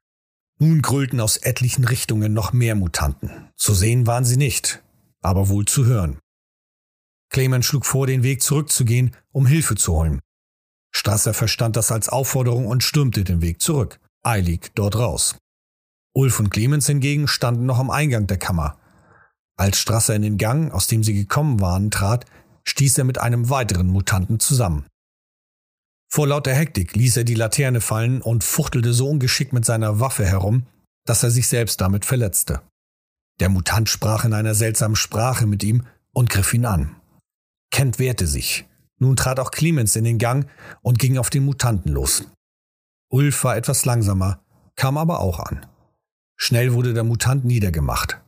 Nun 0.59 0.83
grüllten 0.83 1.21
aus 1.21 1.39
etlichen 1.39 1.85
Richtungen 1.85 2.35
noch 2.35 2.53
mehr 2.53 2.75
Mutanten. 2.75 3.31
Zu 3.57 3.73
sehen 3.73 4.07
waren 4.07 4.25
sie 4.25 4.37
nicht, 4.37 4.83
aber 5.23 5.49
wohl 5.49 5.65
zu 5.65 5.87
hören. 5.87 6.19
Clemens 7.31 7.67
schlug 7.67 7.87
vor, 7.87 8.07
den 8.07 8.23
Weg 8.23 8.43
zurückzugehen, 8.43 9.15
um 9.33 9.47
Hilfe 9.47 9.75
zu 9.75 9.95
holen. 9.95 10.21
Strasser 10.95 11.35
verstand 11.35 11.77
das 11.77 11.93
als 11.93 12.09
Aufforderung 12.09 12.67
und 12.67 12.83
stürmte 12.83 13.25
den 13.25 13.43
Weg 13.43 13.61
zurück, 13.61 14.01
eilig 14.23 14.71
dort 14.75 14.97
raus. 14.97 15.37
Ulf 16.15 16.41
und 16.41 16.51
Clemens 16.51 16.87
hingegen 16.87 17.29
standen 17.29 17.67
noch 17.67 17.79
am 17.79 17.91
Eingang 17.91 18.27
der 18.27 18.39
Kammer. 18.39 18.79
Als 19.59 19.79
Strasser 19.79 20.15
in 20.15 20.23
den 20.23 20.39
Gang, 20.39 20.73
aus 20.73 20.87
dem 20.87 21.03
sie 21.03 21.15
gekommen 21.15 21.61
waren, 21.61 21.91
trat, 21.91 22.25
stieß 22.65 22.99
er 22.99 23.05
mit 23.05 23.19
einem 23.19 23.51
weiteren 23.51 23.89
Mutanten 23.89 24.41
zusammen. 24.41 24.87
Vor 26.09 26.29
lauter 26.29 26.55
Hektik 26.55 26.95
ließ 26.95 27.19
er 27.19 27.25
die 27.25 27.35
Laterne 27.35 27.81
fallen 27.81 28.23
und 28.23 28.45
fuchtelte 28.45 28.95
so 28.95 29.09
ungeschickt 29.11 29.53
mit 29.53 29.65
seiner 29.65 30.01
Waffe 30.01 30.25
herum, 30.25 30.67
dass 31.05 31.23
er 31.23 31.31
sich 31.31 31.49
selbst 31.49 31.81
damit 31.81 32.05
verletzte. 32.05 32.63
Der 33.41 33.51
Mutant 33.51 33.89
sprach 33.89 34.25
in 34.25 34.33
einer 34.33 34.55
seltsamen 34.55 34.97
Sprache 34.97 35.47
mit 35.47 35.63
ihm 35.63 35.85
und 36.13 36.31
griff 36.31 36.55
ihn 36.55 36.65
an. 36.65 36.97
Kent 37.71 37.99
wehrte 37.99 38.27
sich. 38.27 38.67
Nun 38.99 39.17
trat 39.17 39.39
auch 39.41 39.51
Clemens 39.51 39.97
in 39.97 40.05
den 40.05 40.19
Gang 40.19 40.49
und 40.83 40.99
ging 40.99 41.19
auf 41.19 41.31
den 41.31 41.45
Mutanten 41.45 41.93
los. 41.93 42.25
Ulf 43.11 43.45
war 43.45 43.57
etwas 43.57 43.85
langsamer, 43.85 44.43
kam 44.75 44.97
aber 44.97 45.21
auch 45.21 45.41
an. 45.41 45.67
Schnell 46.37 46.73
wurde 46.73 46.95
der 46.95 47.05
Mutant 47.05 47.45
niedergemacht. 47.45 48.21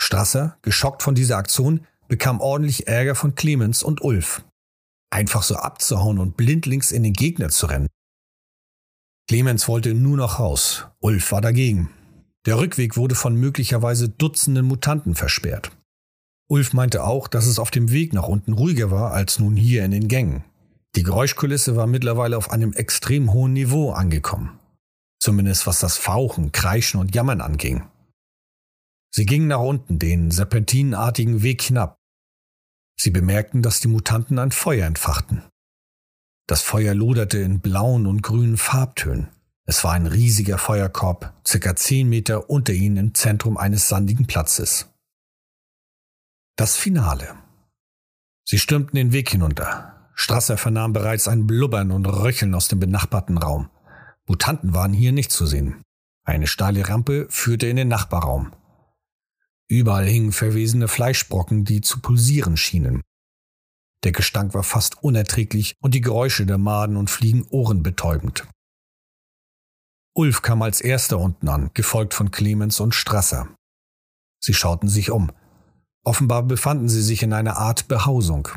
Strasser, 0.00 0.58
geschockt 0.62 1.02
von 1.02 1.14
dieser 1.14 1.36
Aktion, 1.36 1.86
bekam 2.06 2.40
ordentlich 2.40 2.86
Ärger 2.86 3.14
von 3.14 3.34
Clemens 3.34 3.82
und 3.82 4.02
Ulf. 4.02 4.44
Einfach 5.10 5.42
so 5.42 5.56
abzuhauen 5.56 6.18
und 6.18 6.36
blindlings 6.36 6.92
in 6.92 7.02
den 7.02 7.12
Gegner 7.12 7.48
zu 7.48 7.66
rennen. 7.66 7.88
Clemens 9.28 9.68
wollte 9.68 9.94
nur 9.94 10.16
noch 10.16 10.38
raus, 10.38 10.86
Ulf 11.00 11.32
war 11.32 11.40
dagegen. 11.40 11.90
Der 12.46 12.58
Rückweg 12.58 12.96
wurde 12.96 13.14
von 13.14 13.34
möglicherweise 13.34 14.08
Dutzenden 14.08 14.64
Mutanten 14.64 15.14
versperrt. 15.14 15.70
Ulf 16.48 16.72
meinte 16.72 17.04
auch, 17.04 17.28
dass 17.28 17.46
es 17.46 17.58
auf 17.58 17.70
dem 17.70 17.90
Weg 17.90 18.14
nach 18.14 18.26
unten 18.26 18.54
ruhiger 18.54 18.90
war 18.90 19.12
als 19.12 19.38
nun 19.38 19.54
hier 19.54 19.84
in 19.84 19.90
den 19.90 20.08
Gängen. 20.08 20.44
Die 20.96 21.02
Geräuschkulisse 21.02 21.76
war 21.76 21.86
mittlerweile 21.86 22.38
auf 22.38 22.50
einem 22.50 22.72
extrem 22.72 23.32
hohen 23.32 23.52
Niveau 23.52 23.92
angekommen. 23.92 24.58
Zumindest 25.20 25.66
was 25.66 25.80
das 25.80 25.98
Fauchen, 25.98 26.50
Kreischen 26.52 26.98
und 26.98 27.14
Jammern 27.14 27.42
anging. 27.42 27.86
Sie 29.14 29.26
gingen 29.26 29.48
nach 29.48 29.60
unten 29.60 29.98
den 29.98 30.30
serpentinenartigen 30.30 31.42
Weg 31.42 31.62
hinab. 31.62 31.98
Sie 32.98 33.10
bemerkten, 33.10 33.62
dass 33.62 33.80
die 33.80 33.88
Mutanten 33.88 34.38
ein 34.38 34.50
Feuer 34.50 34.86
entfachten. 34.86 35.42
Das 36.46 36.62
Feuer 36.62 36.94
loderte 36.94 37.38
in 37.38 37.60
blauen 37.60 38.06
und 38.06 38.22
grünen 38.22 38.56
Farbtönen. 38.56 39.28
Es 39.66 39.84
war 39.84 39.92
ein 39.92 40.06
riesiger 40.06 40.56
Feuerkorb, 40.56 41.34
circa 41.46 41.76
zehn 41.76 42.08
Meter 42.08 42.48
unter 42.48 42.72
ihnen 42.72 42.96
im 42.96 43.14
Zentrum 43.14 43.58
eines 43.58 43.88
sandigen 43.88 44.26
Platzes. 44.26 44.88
Das 46.58 46.76
Finale. 46.76 47.36
Sie 48.44 48.58
stürmten 48.58 48.96
den 48.96 49.12
Weg 49.12 49.30
hinunter. 49.30 50.10
Strasser 50.14 50.58
vernahm 50.58 50.92
bereits 50.92 51.28
ein 51.28 51.46
Blubbern 51.46 51.92
und 51.92 52.04
Röcheln 52.04 52.52
aus 52.52 52.66
dem 52.66 52.80
benachbarten 52.80 53.38
Raum. 53.38 53.70
Mutanten 54.26 54.74
waren 54.74 54.92
hier 54.92 55.12
nicht 55.12 55.30
zu 55.30 55.46
sehen. 55.46 55.80
Eine 56.24 56.48
steile 56.48 56.88
Rampe 56.88 57.28
führte 57.30 57.68
in 57.68 57.76
den 57.76 57.86
Nachbarraum. 57.86 58.56
Überall 59.68 60.06
hingen 60.06 60.32
verwesene 60.32 60.88
Fleischbrocken, 60.88 61.64
die 61.64 61.80
zu 61.80 62.00
pulsieren 62.00 62.56
schienen. 62.56 63.02
Der 64.02 64.10
Gestank 64.10 64.52
war 64.52 64.64
fast 64.64 65.00
unerträglich 65.00 65.76
und 65.78 65.94
die 65.94 66.00
Geräusche 66.00 66.44
der 66.44 66.58
Maden 66.58 66.96
und 66.96 67.08
Fliegen 67.08 67.46
ohrenbetäubend. 67.50 68.48
Ulf 70.12 70.42
kam 70.42 70.62
als 70.62 70.80
erster 70.80 71.20
unten 71.20 71.48
an, 71.48 71.70
gefolgt 71.74 72.14
von 72.14 72.32
Clemens 72.32 72.80
und 72.80 72.96
Strasser. 72.96 73.54
Sie 74.40 74.54
schauten 74.54 74.88
sich 74.88 75.12
um. 75.12 75.30
Offenbar 76.08 76.42
befanden 76.42 76.88
sie 76.88 77.02
sich 77.02 77.22
in 77.22 77.34
einer 77.34 77.58
Art 77.58 77.86
Behausung. 77.86 78.48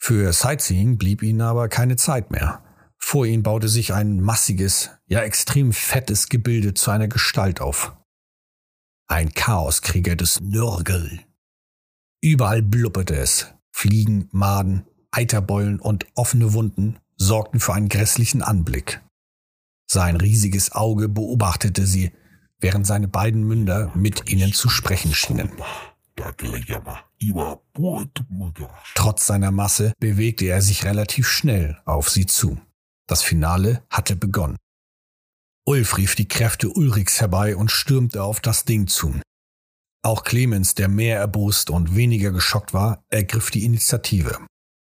Für 0.00 0.32
Sightseeing 0.32 0.98
blieb 0.98 1.22
ihnen 1.22 1.42
aber 1.42 1.68
keine 1.68 1.94
Zeit 1.94 2.32
mehr. 2.32 2.60
Vor 2.98 3.24
ihnen 3.24 3.44
baute 3.44 3.68
sich 3.68 3.94
ein 3.94 4.20
massiges, 4.20 4.90
ja 5.06 5.20
extrem 5.20 5.72
fettes 5.72 6.28
Gebilde 6.28 6.74
zu 6.74 6.90
einer 6.90 7.06
Gestalt 7.06 7.60
auf. 7.60 7.94
Ein 9.06 9.32
Chaoskrieger 9.32 10.16
des 10.16 10.40
Nörgel. 10.40 11.20
Überall 12.20 12.62
blubberte 12.62 13.14
es. 13.14 13.54
Fliegen, 13.70 14.28
Maden, 14.32 14.84
Eiterbeulen 15.12 15.78
und 15.78 16.06
offene 16.16 16.52
Wunden 16.52 16.98
sorgten 17.16 17.60
für 17.60 17.74
einen 17.74 17.88
grässlichen 17.88 18.42
Anblick. 18.42 19.00
Sein 19.88 20.16
riesiges 20.16 20.72
Auge 20.72 21.08
beobachtete 21.08 21.86
sie, 21.86 22.10
während 22.58 22.88
seine 22.88 23.06
beiden 23.06 23.44
Münder 23.44 23.92
mit 23.94 24.28
ihnen 24.28 24.52
zu 24.52 24.68
sprechen 24.68 25.14
schienen. 25.14 25.52
Trotz 28.94 29.26
seiner 29.26 29.50
Masse 29.50 29.92
bewegte 29.98 30.46
er 30.46 30.62
sich 30.62 30.84
relativ 30.84 31.28
schnell 31.28 31.80
auf 31.84 32.10
sie 32.10 32.26
zu. 32.26 32.60
Das 33.06 33.22
Finale 33.22 33.84
hatte 33.90 34.16
begonnen. 34.16 34.56
Ulf 35.66 35.96
rief 35.96 36.14
die 36.14 36.28
Kräfte 36.28 36.68
Ulriks 36.70 37.20
herbei 37.20 37.56
und 37.56 37.70
stürmte 37.70 38.22
auf 38.22 38.40
das 38.40 38.64
Ding 38.64 38.88
zu. 38.88 39.14
Auch 40.04 40.24
Clemens, 40.24 40.74
der 40.74 40.88
mehr 40.88 41.18
erbost 41.18 41.70
und 41.70 41.94
weniger 41.94 42.32
geschockt 42.32 42.74
war, 42.74 43.04
ergriff 43.10 43.50
die 43.50 43.64
Initiative. 43.64 44.38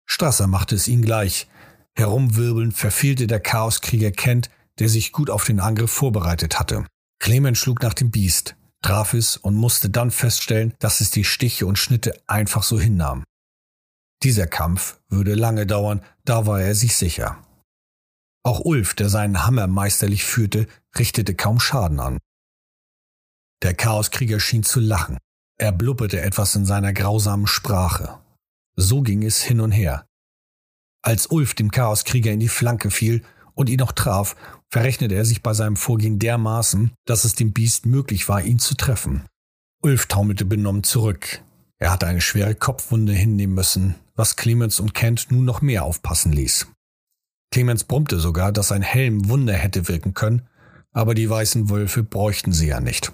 Strasser 0.06 0.48
machte 0.48 0.74
es 0.74 0.88
ihm 0.88 1.02
gleich. 1.02 1.48
Herumwirbelnd 1.96 2.74
verfehlte 2.74 3.28
der 3.28 3.38
Chaoskrieger 3.38 4.10
Kent 4.10 4.50
der 4.78 4.88
sich 4.88 5.12
gut 5.12 5.30
auf 5.30 5.44
den 5.44 5.60
Angriff 5.60 5.90
vorbereitet 5.90 6.58
hatte. 6.58 6.86
Clemens 7.20 7.58
schlug 7.58 7.82
nach 7.82 7.94
dem 7.94 8.10
Biest, 8.10 8.56
traf 8.84 9.14
es 9.14 9.38
und 9.38 9.54
musste 9.54 9.88
dann 9.88 10.10
feststellen, 10.10 10.74
dass 10.78 11.00
es 11.00 11.10
die 11.10 11.24
Stiche 11.24 11.66
und 11.66 11.78
Schnitte 11.78 12.20
einfach 12.26 12.62
so 12.62 12.78
hinnahm. 12.78 13.24
Dieser 14.22 14.46
Kampf 14.46 15.00
würde 15.08 15.34
lange 15.34 15.66
dauern, 15.66 16.02
da 16.24 16.46
war 16.46 16.60
er 16.60 16.74
sich 16.74 16.94
sicher. 16.96 17.42
Auch 18.42 18.60
Ulf, 18.60 18.92
der 18.92 19.08
seinen 19.08 19.46
Hammer 19.46 19.66
meisterlich 19.68 20.24
führte, 20.24 20.66
richtete 20.98 21.34
kaum 21.34 21.60
Schaden 21.60 21.98
an. 21.98 22.18
Der 23.62 23.74
Chaoskrieger 23.74 24.38
schien 24.38 24.64
zu 24.64 24.80
lachen. 24.80 25.16
Er 25.58 25.72
blubberte 25.72 26.20
etwas 26.20 26.54
in 26.54 26.66
seiner 26.66 26.92
grausamen 26.92 27.46
Sprache. 27.46 28.20
So 28.76 29.00
ging 29.00 29.22
es 29.22 29.40
hin 29.40 29.60
und 29.60 29.72
her. 29.72 30.04
Als 31.00 31.28
Ulf 31.28 31.54
dem 31.54 31.70
Chaoskrieger 31.70 32.32
in 32.32 32.40
die 32.40 32.48
Flanke 32.48 32.90
fiel, 32.90 33.24
und 33.54 33.70
ihn 33.70 33.82
auch 33.82 33.92
traf, 33.92 34.36
verrechnete 34.68 35.14
er 35.14 35.24
sich 35.24 35.42
bei 35.42 35.54
seinem 35.54 35.76
Vorgehen 35.76 36.18
dermaßen, 36.18 36.92
dass 37.06 37.24
es 37.24 37.34
dem 37.34 37.52
Biest 37.52 37.86
möglich 37.86 38.28
war, 38.28 38.42
ihn 38.42 38.58
zu 38.58 38.74
treffen. 38.74 39.24
Ulf 39.82 40.06
taumelte 40.06 40.44
benommen 40.44 40.82
zurück. 40.82 41.42
Er 41.78 41.92
hatte 41.92 42.06
eine 42.06 42.20
schwere 42.20 42.54
Kopfwunde 42.54 43.12
hinnehmen 43.12 43.54
müssen, 43.54 43.96
was 44.14 44.36
Clemens 44.36 44.80
und 44.80 44.94
Kent 44.94 45.26
nun 45.30 45.44
noch 45.44 45.60
mehr 45.60 45.84
aufpassen 45.84 46.32
ließ. 46.32 46.66
Clemens 47.50 47.84
brummte 47.84 48.18
sogar, 48.18 48.50
dass 48.50 48.72
ein 48.72 48.82
Helm 48.82 49.28
Wunder 49.28 49.52
hätte 49.52 49.86
wirken 49.88 50.14
können, 50.14 50.48
aber 50.92 51.14
die 51.14 51.28
weißen 51.28 51.70
Wölfe 51.70 52.02
bräuchten 52.02 52.52
sie 52.52 52.68
ja 52.68 52.80
nicht. 52.80 53.12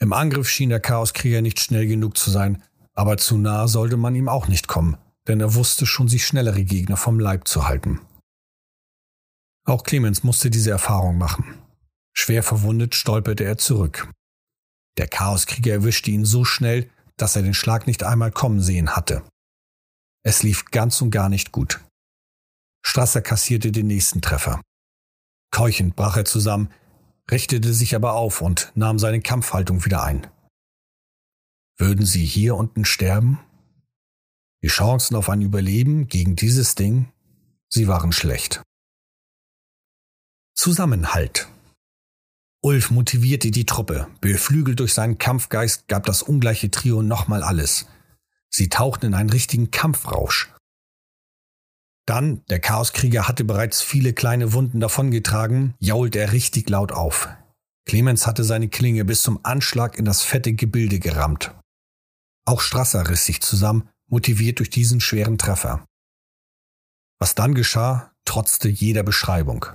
Im 0.00 0.12
Angriff 0.12 0.48
schien 0.48 0.70
der 0.70 0.80
Chaoskrieger 0.80 1.40
nicht 1.40 1.60
schnell 1.60 1.86
genug 1.86 2.16
zu 2.16 2.30
sein, 2.30 2.62
aber 2.94 3.16
zu 3.16 3.38
nah 3.38 3.68
sollte 3.68 3.96
man 3.96 4.14
ihm 4.14 4.28
auch 4.28 4.48
nicht 4.48 4.68
kommen, 4.68 4.96
denn 5.28 5.40
er 5.40 5.54
wusste 5.54 5.86
schon, 5.86 6.08
sich 6.08 6.26
schnellere 6.26 6.64
Gegner 6.64 6.96
vom 6.96 7.18
Leib 7.18 7.48
zu 7.48 7.66
halten. 7.66 8.00
Auch 9.66 9.82
Clemens 9.82 10.22
musste 10.22 10.50
diese 10.50 10.70
Erfahrung 10.70 11.16
machen. 11.16 11.58
Schwer 12.12 12.42
verwundet 12.42 12.94
stolperte 12.94 13.44
er 13.44 13.56
zurück. 13.56 14.10
Der 14.98 15.08
Chaoskrieger 15.08 15.72
erwischte 15.72 16.10
ihn 16.10 16.24
so 16.24 16.44
schnell, 16.44 16.90
dass 17.16 17.34
er 17.34 17.42
den 17.42 17.54
Schlag 17.54 17.86
nicht 17.86 18.04
einmal 18.04 18.30
kommen 18.30 18.60
sehen 18.60 18.94
hatte. 18.94 19.22
Es 20.22 20.42
lief 20.42 20.66
ganz 20.66 21.00
und 21.00 21.10
gar 21.10 21.28
nicht 21.28 21.50
gut. 21.52 21.80
Strasser 22.84 23.22
kassierte 23.22 23.72
den 23.72 23.86
nächsten 23.86 24.20
Treffer. 24.20 24.60
Keuchend 25.50 25.96
brach 25.96 26.16
er 26.16 26.24
zusammen, 26.24 26.70
richtete 27.30 27.72
sich 27.72 27.94
aber 27.96 28.14
auf 28.14 28.42
und 28.42 28.70
nahm 28.74 28.98
seine 28.98 29.20
Kampfhaltung 29.20 29.84
wieder 29.84 30.02
ein. 30.02 30.26
Würden 31.78 32.04
sie 32.04 32.24
hier 32.24 32.56
unten 32.56 32.84
sterben? 32.84 33.40
Die 34.62 34.68
Chancen 34.68 35.16
auf 35.16 35.28
ein 35.30 35.40
Überleben 35.40 36.08
gegen 36.08 36.36
dieses 36.36 36.74
Ding, 36.74 37.12
sie 37.68 37.88
waren 37.88 38.12
schlecht. 38.12 38.62
Zusammenhalt. 40.54 41.48
Ulf 42.62 42.90
motivierte 42.90 43.50
die 43.50 43.66
Truppe. 43.66 44.06
Beflügelt 44.20 44.80
durch 44.80 44.94
seinen 44.94 45.18
Kampfgeist 45.18 45.88
gab 45.88 46.06
das 46.06 46.22
ungleiche 46.22 46.70
Trio 46.70 47.02
nochmal 47.02 47.42
alles. 47.42 47.86
Sie 48.50 48.68
tauchten 48.68 49.06
in 49.06 49.14
einen 49.14 49.30
richtigen 49.30 49.72
Kampfrausch. 49.72 50.52
Dann, 52.06 52.44
der 52.46 52.60
Chaoskrieger 52.60 53.26
hatte 53.26 53.44
bereits 53.44 53.82
viele 53.82 54.12
kleine 54.12 54.52
Wunden 54.52 54.78
davongetragen, 54.78 55.74
jaulte 55.80 56.20
er 56.20 56.32
richtig 56.32 56.70
laut 56.70 56.92
auf. 56.92 57.28
Clemens 57.84 58.26
hatte 58.26 58.44
seine 58.44 58.68
Klinge 58.68 59.04
bis 59.04 59.22
zum 59.22 59.40
Anschlag 59.44 59.98
in 59.98 60.04
das 60.04 60.22
fette 60.22 60.52
Gebilde 60.52 61.00
gerammt. 61.00 61.52
Auch 62.46 62.60
Strasser 62.60 63.08
riss 63.08 63.26
sich 63.26 63.42
zusammen, 63.42 63.88
motiviert 64.06 64.60
durch 64.60 64.70
diesen 64.70 65.00
schweren 65.00 65.36
Treffer. 65.36 65.84
Was 67.18 67.34
dann 67.34 67.54
geschah, 67.54 68.12
trotzte 68.24 68.68
jeder 68.68 69.02
Beschreibung. 69.02 69.66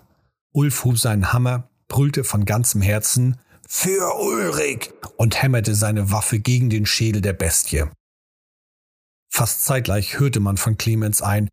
Ulf 0.51 0.84
hob 0.84 0.98
seinen 0.98 1.32
Hammer, 1.32 1.70
brüllte 1.88 2.24
von 2.24 2.46
ganzem 2.46 2.82
Herzen 2.82 3.39
Für 3.68 4.20
Ulrich 4.20 4.91
und 5.18 5.41
hämmerte 5.41 5.75
seine 5.75 6.12
Waffe 6.12 6.39
gegen 6.39 6.70
den 6.70 6.86
Schädel 6.86 7.22
der 7.22 7.34
Bestie. 7.34 7.86
Fast 9.32 9.63
zeitgleich 9.63 10.20
hörte 10.20 10.39
man 10.39 10.58
von 10.58 10.77
Clemens 10.77 11.22
ein 11.22 11.50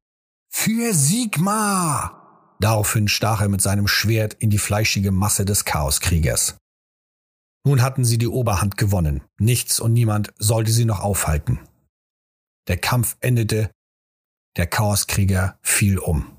Für 0.48 0.94
Sigmar! 0.94 2.56
Daraufhin 2.58 3.08
stach 3.08 3.42
er 3.42 3.48
mit 3.48 3.60
seinem 3.60 3.86
Schwert 3.86 4.34
in 4.34 4.48
die 4.48 4.58
fleischige 4.58 5.12
Masse 5.12 5.44
des 5.44 5.66
Chaoskriegers. 5.66 6.56
Nun 7.66 7.82
hatten 7.82 8.04
sie 8.04 8.16
die 8.16 8.28
Oberhand 8.28 8.76
gewonnen. 8.76 9.22
Nichts 9.38 9.78
und 9.80 9.92
niemand 9.92 10.32
sollte 10.38 10.70
sie 10.70 10.84
noch 10.84 11.00
aufhalten. 11.00 11.58
Der 12.68 12.78
Kampf 12.78 13.16
endete. 13.20 13.70
Der 14.56 14.66
Chaoskrieger 14.66 15.58
fiel 15.60 15.98
um. 15.98 16.35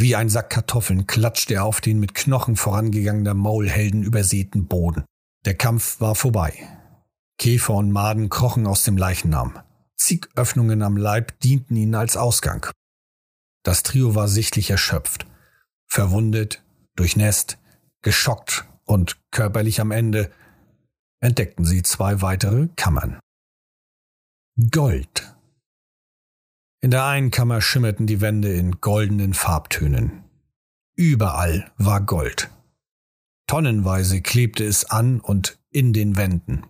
Wie 0.00 0.14
ein 0.14 0.28
Sack 0.28 0.50
Kartoffeln 0.50 1.08
klatschte 1.08 1.54
er 1.54 1.64
auf 1.64 1.80
den 1.80 1.98
mit 1.98 2.14
Knochen 2.14 2.54
vorangegangener 2.54 3.34
Maulhelden 3.34 4.04
übersäten 4.04 4.68
Boden. 4.68 5.04
Der 5.44 5.56
Kampf 5.56 6.00
war 6.00 6.14
vorbei. 6.14 6.54
Käfer 7.36 7.74
und 7.74 7.90
Maden 7.90 8.28
krochen 8.28 8.68
aus 8.68 8.84
dem 8.84 8.96
Leichnam. 8.96 9.58
Zig 9.96 10.28
Öffnungen 10.36 10.82
am 10.82 10.96
Leib 10.96 11.40
dienten 11.40 11.74
ihnen 11.74 11.96
als 11.96 12.16
Ausgang. 12.16 12.70
Das 13.64 13.82
Trio 13.82 14.14
war 14.14 14.28
sichtlich 14.28 14.70
erschöpft, 14.70 15.26
verwundet, 15.88 16.62
durchnässt, 16.94 17.58
geschockt 18.02 18.66
und 18.84 19.18
körperlich 19.32 19.80
am 19.80 19.90
Ende 19.90 20.30
entdeckten 21.20 21.64
sie 21.64 21.82
zwei 21.82 22.22
weitere 22.22 22.68
Kammern. 22.76 23.18
Gold. 24.70 25.34
In 26.80 26.92
der 26.92 27.04
einen 27.06 27.32
Kammer 27.32 27.60
schimmerten 27.60 28.06
die 28.06 28.20
Wände 28.20 28.52
in 28.52 28.80
goldenen 28.80 29.34
Farbtönen. 29.34 30.22
Überall 30.94 31.72
war 31.76 32.00
Gold. 32.00 32.50
Tonnenweise 33.48 34.22
klebte 34.22 34.64
es 34.64 34.84
an 34.84 35.20
und 35.20 35.58
in 35.70 35.92
den 35.92 36.16
Wänden. 36.16 36.64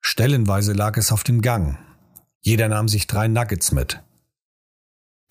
Stellenweise 0.00 0.72
lag 0.72 0.96
es 0.96 1.12
auf 1.12 1.22
dem 1.22 1.42
Gang. 1.42 1.78
Jeder 2.40 2.68
nahm 2.68 2.88
sich 2.88 3.06
drei 3.06 3.28
Nuggets 3.28 3.72
mit. 3.72 4.02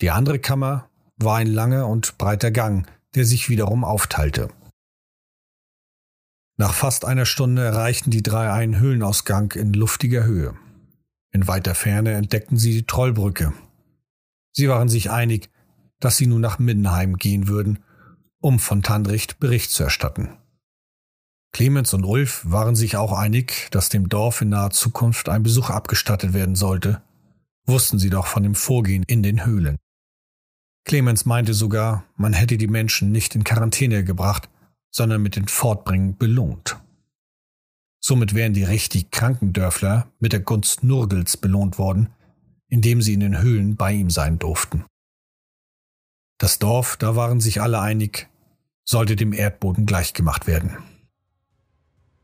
Die 0.00 0.10
andere 0.10 0.38
Kammer 0.38 0.88
war 1.16 1.38
ein 1.38 1.48
langer 1.48 1.88
und 1.88 2.16
breiter 2.16 2.52
Gang, 2.52 2.86
der 3.16 3.24
sich 3.24 3.48
wiederum 3.48 3.82
aufteilte. 3.82 4.50
Nach 6.56 6.74
fast 6.74 7.04
einer 7.04 7.26
Stunde 7.26 7.64
erreichten 7.64 8.10
die 8.10 8.22
drei 8.22 8.52
einen 8.52 8.78
Höhlenausgang 8.78 9.52
in 9.52 9.72
luftiger 9.72 10.24
Höhe. 10.24 10.56
In 11.32 11.46
weiter 11.46 11.74
Ferne 11.74 12.12
entdeckten 12.12 12.56
sie 12.56 12.72
die 12.72 12.86
Trollbrücke. 12.86 13.52
Sie 14.52 14.68
waren 14.68 14.88
sich 14.88 15.10
einig, 15.10 15.50
dass 16.00 16.16
sie 16.16 16.26
nun 16.26 16.40
nach 16.40 16.58
Mindenheim 16.58 17.16
gehen 17.16 17.48
würden, 17.48 17.80
um 18.40 18.58
von 18.58 18.82
Tandricht 18.82 19.38
Bericht 19.38 19.70
zu 19.70 19.84
erstatten. 19.84 20.30
Clemens 21.52 21.94
und 21.94 22.04
Ulf 22.04 22.42
waren 22.44 22.76
sich 22.76 22.96
auch 22.96 23.12
einig, 23.12 23.68
dass 23.70 23.88
dem 23.88 24.08
Dorf 24.08 24.42
in 24.42 24.50
naher 24.50 24.70
Zukunft 24.70 25.28
ein 25.28 25.42
Besuch 25.42 25.70
abgestattet 25.70 26.32
werden 26.32 26.54
sollte, 26.54 27.02
wussten 27.66 27.98
sie 27.98 28.10
doch 28.10 28.26
von 28.26 28.42
dem 28.42 28.54
Vorgehen 28.54 29.02
in 29.02 29.22
den 29.22 29.44
Höhlen. 29.44 29.76
Clemens 30.84 31.24
meinte 31.24 31.54
sogar, 31.54 32.04
man 32.16 32.32
hätte 32.32 32.56
die 32.56 32.66
Menschen 32.66 33.12
nicht 33.12 33.34
in 33.34 33.44
Quarantäne 33.44 34.04
gebracht, 34.04 34.48
sondern 34.90 35.22
mit 35.22 35.36
den 35.36 35.48
Fortbringen 35.48 36.16
belohnt. 36.16 36.80
Somit 38.00 38.34
wären 38.34 38.54
die 38.54 38.64
richtig 38.64 39.10
kranken 39.10 39.52
Dörfler 39.52 40.10
mit 40.18 40.32
der 40.32 40.40
Gunst 40.40 40.84
Nurgels 40.84 41.36
belohnt 41.36 41.78
worden, 41.78 42.10
indem 42.68 43.02
sie 43.02 43.14
in 43.14 43.20
den 43.20 43.40
Höhlen 43.40 43.76
bei 43.76 43.92
ihm 43.92 44.10
sein 44.10 44.38
durften. 44.38 44.84
Das 46.38 46.58
Dorf, 46.58 46.96
da 46.96 47.16
waren 47.16 47.40
sich 47.40 47.60
alle 47.60 47.80
einig, 47.80 48.28
sollte 48.84 49.16
dem 49.16 49.32
Erdboden 49.32 49.86
gleichgemacht 49.86 50.46
werden. 50.46 50.76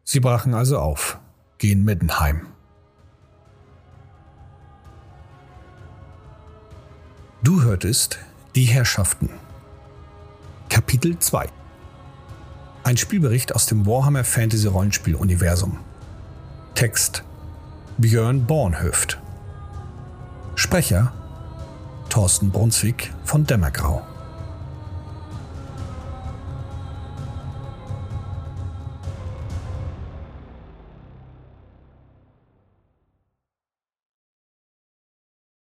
Sie 0.05 0.21
brachen 0.21 0.55
also 0.55 0.79
auf, 0.79 1.19
gehen 1.59 1.85
mitten 1.85 2.21
heim. 2.21 2.47
Du 7.43 7.63
hörtest 7.63 8.19
Die 8.55 8.65
Herrschaften. 8.65 9.29
Kapitel 10.69 11.19
2 11.19 11.49
ein 12.85 12.99
Spielbericht 12.99 13.55
aus 13.55 13.67
dem 13.67 13.87
Warhammer 13.87 14.25
Fantasy 14.25 14.69
Rollenspiel 14.69 15.15
Universum. 15.15 15.79
Text 16.75 17.25
Björn 17.97 18.45
Bornhöft. 18.47 19.19
Sprecher 20.55 21.13
Thorsten 22.11 22.51
Brunswick 22.51 23.13
von 23.25 23.45
Dämmergrau. 23.47 24.03